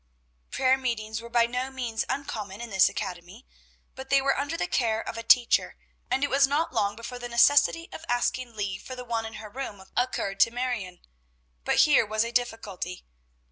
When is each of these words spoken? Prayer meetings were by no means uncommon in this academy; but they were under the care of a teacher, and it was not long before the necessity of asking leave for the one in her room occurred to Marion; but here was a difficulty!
Prayer 0.49 0.79
meetings 0.79 1.21
were 1.21 1.29
by 1.29 1.45
no 1.45 1.69
means 1.69 2.05
uncommon 2.09 2.59
in 2.59 2.71
this 2.71 2.89
academy; 2.89 3.45
but 3.93 4.09
they 4.09 4.19
were 4.19 4.35
under 4.35 4.57
the 4.57 4.65
care 4.65 4.99
of 5.07 5.15
a 5.15 5.21
teacher, 5.21 5.77
and 6.09 6.23
it 6.23 6.29
was 6.31 6.47
not 6.47 6.73
long 6.73 6.95
before 6.95 7.19
the 7.19 7.29
necessity 7.29 7.87
of 7.93 8.03
asking 8.09 8.55
leave 8.55 8.81
for 8.81 8.95
the 8.95 9.05
one 9.05 9.27
in 9.27 9.33
her 9.35 9.49
room 9.51 9.83
occurred 9.95 10.39
to 10.39 10.49
Marion; 10.49 11.01
but 11.63 11.75
here 11.81 12.03
was 12.03 12.23
a 12.23 12.31
difficulty! 12.31 13.05